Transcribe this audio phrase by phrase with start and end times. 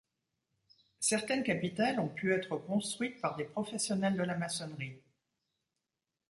[0.99, 4.97] Certaines capitelles ont pu être construites par des professionnels de la maçonnerie.